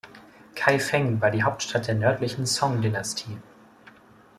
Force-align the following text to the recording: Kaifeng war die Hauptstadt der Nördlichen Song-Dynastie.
Kaifeng 0.55 1.21
war 1.21 1.29
die 1.29 1.43
Hauptstadt 1.43 1.87
der 1.87 1.93
Nördlichen 1.93 2.47
Song-Dynastie. 2.47 3.37